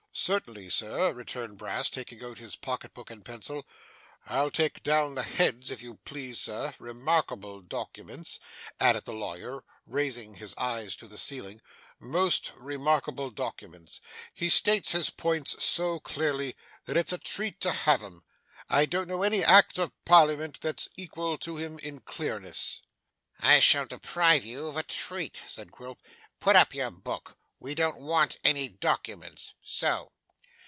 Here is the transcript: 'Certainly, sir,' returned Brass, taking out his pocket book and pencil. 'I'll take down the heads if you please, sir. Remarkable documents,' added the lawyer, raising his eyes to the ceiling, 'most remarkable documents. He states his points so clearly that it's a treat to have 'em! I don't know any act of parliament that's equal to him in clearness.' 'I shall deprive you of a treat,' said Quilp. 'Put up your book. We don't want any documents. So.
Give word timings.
'Certainly, 0.13 0.69
sir,' 0.69 1.13
returned 1.13 1.57
Brass, 1.57 1.89
taking 1.89 2.21
out 2.21 2.37
his 2.37 2.57
pocket 2.57 2.93
book 2.93 3.09
and 3.09 3.23
pencil. 3.23 3.65
'I'll 4.25 4.51
take 4.51 4.83
down 4.83 5.15
the 5.15 5.23
heads 5.23 5.71
if 5.71 5.81
you 5.81 5.95
please, 6.03 6.37
sir. 6.41 6.73
Remarkable 6.79 7.61
documents,' 7.61 8.37
added 8.77 9.05
the 9.05 9.13
lawyer, 9.13 9.63
raising 9.87 10.35
his 10.35 10.53
eyes 10.57 10.97
to 10.97 11.07
the 11.07 11.17
ceiling, 11.17 11.61
'most 11.97 12.51
remarkable 12.57 13.29
documents. 13.29 14.01
He 14.33 14.49
states 14.49 14.91
his 14.91 15.09
points 15.09 15.63
so 15.63 15.97
clearly 16.01 16.57
that 16.85 16.97
it's 16.97 17.13
a 17.13 17.17
treat 17.17 17.61
to 17.61 17.71
have 17.71 18.03
'em! 18.03 18.23
I 18.69 18.85
don't 18.85 19.07
know 19.07 19.23
any 19.23 19.41
act 19.45 19.79
of 19.79 19.93
parliament 20.03 20.59
that's 20.59 20.89
equal 20.97 21.37
to 21.37 21.55
him 21.55 21.79
in 21.79 22.01
clearness.' 22.01 22.81
'I 23.39 23.61
shall 23.61 23.85
deprive 23.85 24.43
you 24.43 24.67
of 24.67 24.75
a 24.75 24.83
treat,' 24.83 25.39
said 25.47 25.71
Quilp. 25.71 25.99
'Put 26.41 26.57
up 26.57 26.75
your 26.75 26.91
book. 26.91 27.37
We 27.59 27.75
don't 27.75 27.99
want 28.01 28.37
any 28.43 28.67
documents. 28.69 29.53
So. 29.61 30.11